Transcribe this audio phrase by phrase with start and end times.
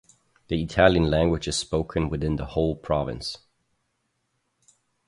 [0.47, 3.37] The Italian language is spoken within the whole province.